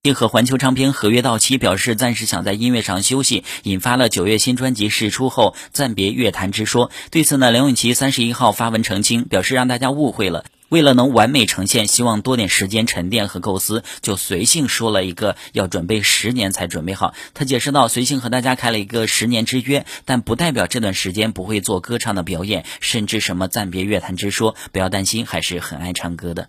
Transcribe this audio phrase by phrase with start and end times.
[0.00, 6.90] 并和环球唱片合约到期，表示暂时想在音乐上休息，引发了九月新专辑释出后暂别乐坛之说。
[7.10, 10.44] 对此呢，梁咏琪三十一号发文澄清，表示让大家误会了。
[10.68, 17.14] 为了能完美呈现，希望多点时间沉淀和构思，就随性说了一个要准备十年才准备好。
[17.34, 24.54] 他解释到，随性和大家开了一个十年之约，但不代表这段时间不会做歌唱的表演，甚至什么暂别乐坛之说。
[24.70, 26.48] 不要担心，还是很爱唱歌的。